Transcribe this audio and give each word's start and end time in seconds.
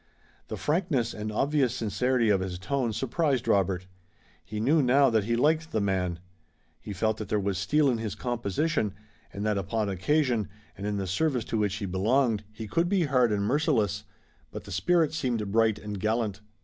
The 0.47 0.57
frankness 0.57 1.13
and 1.13 1.31
obvious 1.31 1.75
sincerity 1.75 2.29
of 2.29 2.39
his 2.39 2.57
tone 2.57 2.91
surprised 2.91 3.47
Robert. 3.47 3.85
He 4.43 4.59
knew 4.59 4.81
now 4.81 5.11
that 5.11 5.25
he 5.25 5.35
liked 5.35 5.71
the 5.71 5.79
man. 5.79 6.17
He 6.79 6.91
felt 6.91 7.17
that 7.17 7.29
there 7.29 7.39
was 7.39 7.59
steel 7.59 7.87
in 7.87 7.99
his 7.99 8.15
composition, 8.15 8.95
and 9.31 9.45
that 9.45 9.59
upon 9.59 9.89
occasion, 9.89 10.49
and 10.75 10.87
in 10.87 10.97
the 10.97 11.05
service 11.05 11.45
to 11.53 11.57
which 11.59 11.75
he 11.75 11.85
belonged, 11.85 12.43
he 12.51 12.67
could 12.67 12.89
be 12.89 13.03
hard 13.03 13.31
and 13.31 13.43
merciless, 13.43 14.03
but 14.49 14.63
the 14.63 14.71
spirit 14.71 15.13
seemed 15.13 15.51
bright 15.51 15.77
and 15.77 15.99
gallant. 15.99 16.41